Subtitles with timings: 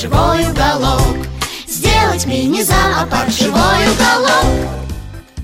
[0.00, 1.18] живой уголок
[1.66, 4.70] Сделать мини-зоопарк живой уголок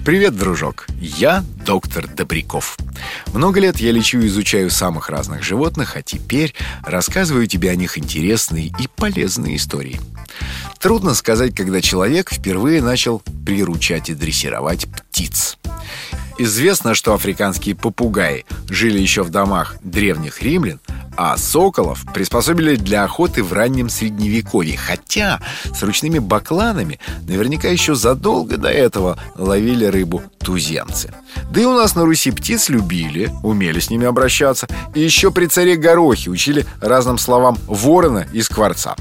[0.03, 0.87] Привет, дружок!
[0.99, 2.79] Я доктор Добряков.
[3.35, 7.99] Много лет я лечу и изучаю самых разных животных, а теперь рассказываю тебе о них
[7.99, 10.01] интересные и полезные истории.
[10.79, 15.59] Трудно сказать, когда человек впервые начал приручать и дрессировать птиц.
[16.39, 20.81] Известно, что африканские попугаи жили еще в домах древних римлян,
[21.17, 24.77] а соколов приспособили для охоты в раннем средневековье.
[24.77, 31.13] Хотя с ручными бакланами наверняка еще задолго до этого ловили рыбу туземцы
[31.51, 35.47] Да и у нас на Руси птиц любили, умели с ними обращаться И еще при
[35.47, 38.95] царе Горохе учили разным словам ворона и скворца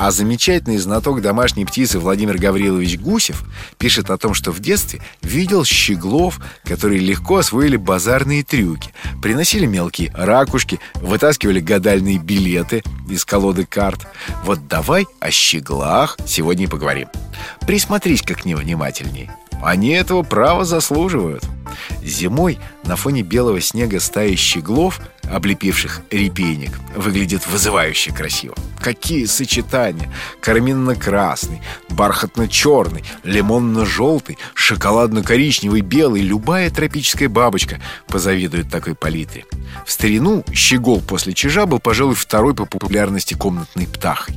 [0.00, 3.44] а замечательный знаток домашней птицы Владимир Гаврилович Гусев
[3.76, 8.94] пишет о том, что в детстве видел щеглов, которые легко освоили базарные трюки.
[9.20, 14.06] Приносили мелкие ракушки, вытаскивали гадальные билеты из колоды карт.
[14.42, 17.08] Вот давай о щеглах сегодня и поговорим.
[17.66, 19.28] Присмотрись-ка к ним внимательней.
[19.62, 21.44] Они этого права заслуживают.
[22.02, 28.54] Зимой на фоне белого снега стаи щеглов, облепивших репейник, выглядит вызывающе красиво.
[28.80, 30.10] Какие сочетания!
[30.40, 36.22] Карминно-красный, бархатно-черный, лимонно-желтый, шоколадно-коричневый, белый.
[36.22, 39.44] Любая тропическая бабочка позавидует такой палитре.
[39.86, 44.36] В старину щегол после чижа был, пожалуй, второй по популярности комнатной птахой.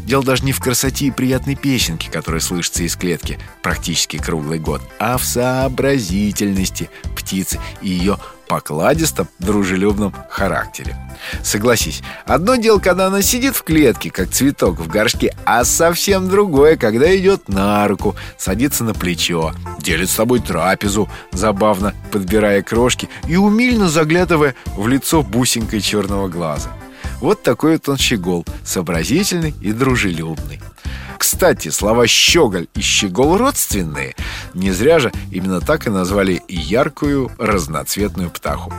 [0.00, 4.82] Дело даже не в красоте и приятной песенке, которая слышится из клетки практически круглый год,
[4.98, 8.18] а в сообразительности птицы и ее
[8.54, 10.96] покладистом, дружелюбном характере.
[11.42, 16.76] Согласись, одно дело, когда она сидит в клетке, как цветок в горшке, а совсем другое,
[16.76, 23.36] когда идет на руку, садится на плечо, делит с тобой трапезу, забавно подбирая крошки и
[23.36, 26.70] умильно заглядывая в лицо бусинкой черного глаза.
[27.20, 30.60] Вот такой вот он щегол, сообразительный и дружелюбный.
[31.18, 34.14] Кстати, слова «щеголь» и «щегол» родственные.
[34.54, 38.72] Не зря же именно так и назвали яркую разноцветную птаху.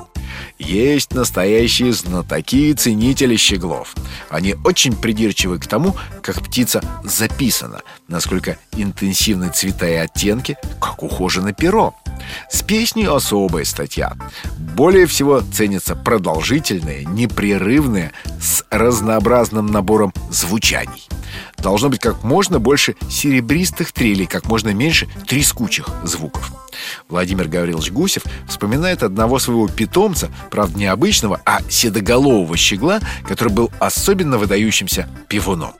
[0.57, 3.95] Есть настоящие знатоки и ценители щеглов.
[4.29, 11.53] Они очень придирчивы к тому, как птица записана, насколько интенсивны цвета и оттенки, как ухожено
[11.53, 11.93] перо.
[12.49, 14.13] С песней особая статья.
[14.57, 21.07] Более всего ценятся продолжительные, непрерывные, с разнообразным набором звучаний.
[21.57, 26.51] Должно быть как можно больше серебристых трелей, как можно меньше трескучих звуков.
[27.09, 34.37] Владимир Гаврилович Гусев вспоминает одного своего питомца, правда необычного, а седоголового щегла, который был особенно
[34.37, 35.73] выдающимся пивуном.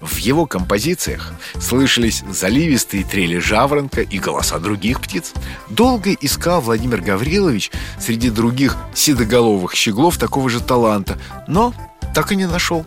[0.00, 5.32] В его композициях слышались заливистые трели жаворонка и голоса других птиц.
[5.70, 11.72] Долго искал Владимир Гаврилович среди других седоголовых щеглов такого же таланта, но
[12.14, 12.86] так и не нашел.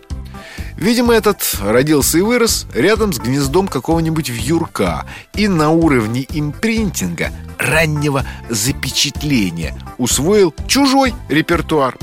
[0.78, 8.26] Видимо, этот родился и вырос рядом с гнездом какого-нибудь вьюрка и на уровне импринтинга, раннего
[8.50, 11.98] запечатления, усвоил чужой репертуар.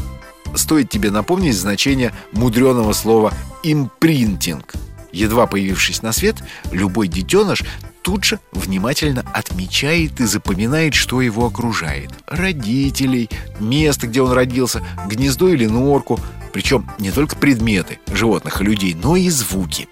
[0.54, 3.32] Стоит тебе напомнить значение мудреного слова
[3.62, 4.74] «импринтинг».
[5.12, 6.36] Едва появившись на свет,
[6.70, 7.62] любой детеныш
[8.02, 12.10] тут же внимательно отмечает и запоминает, что его окружает.
[12.26, 13.30] Родителей,
[13.60, 16.18] место, где он родился, гнездо или норку,
[16.52, 19.88] причем не только предметы животных и людей, но и звуки.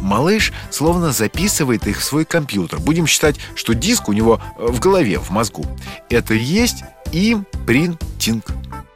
[0.00, 2.78] Малыш словно записывает их в свой компьютер.
[2.78, 5.64] Будем считать, что диск у него э, в голове, в мозгу.
[6.08, 8.44] Это есть импринтинг.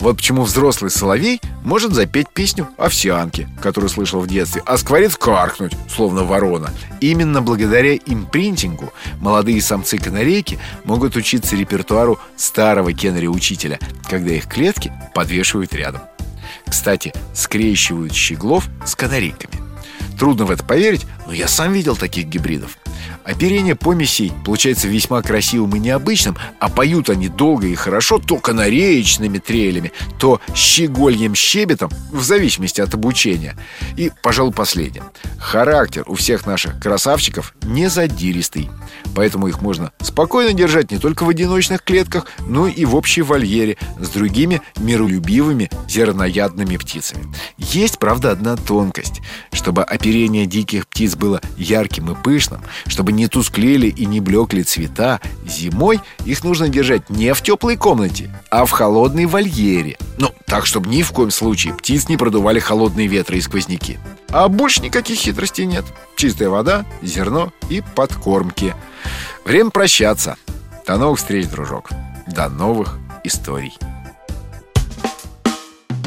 [0.02, 5.76] Вот почему взрослый соловей может запеть песню овсянки, которую слышал в детстве, а скворец каркнуть,
[5.88, 6.72] словно ворона.
[7.00, 13.78] Именно благодаря импринтингу молодые самцы-канарейки могут учиться репертуару старого Кеннери-учителя,
[14.10, 16.02] когда их клетки подвешивают рядом.
[16.68, 19.54] Кстати, скрещивают щеглов с канарейками.
[20.18, 22.78] Трудно в это поверить, но я сам видел таких гибридов.
[23.24, 29.38] Оперение помесей получается весьма красивым и необычным, а поют они долго и хорошо то канареечными
[29.38, 33.56] трелями, то щегольем щебетом, в зависимости от обучения.
[33.96, 35.04] И, пожалуй, последнее.
[35.38, 38.70] Характер у всех наших красавчиков не задиристый.
[39.14, 43.76] Поэтому их можно спокойно держать не только в одиночных клетках, но и в общей вольере
[43.98, 47.32] с другими миролюбивыми зерноядными птицами.
[47.58, 49.20] Есть, правда, одна тонкость.
[49.52, 52.62] Чтобы оперение диких птиц было ярким и пышным,
[53.16, 58.64] не тусклели и не блекли цвета, зимой их нужно держать не в теплой комнате, а
[58.64, 59.96] в холодной вольере.
[60.18, 63.98] Ну, так, чтобы ни в коем случае птиц не продували холодные ветры и сквозняки.
[64.30, 65.84] А больше никаких хитростей нет.
[66.16, 68.74] Чистая вода, зерно и подкормки.
[69.44, 70.36] Время прощаться.
[70.86, 71.90] До новых встреч, дружок.
[72.26, 73.74] До новых историй.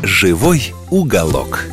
[0.04, 1.66] Живой уголок.